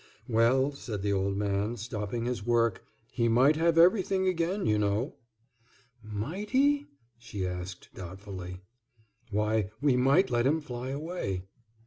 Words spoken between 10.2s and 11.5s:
let him fly away."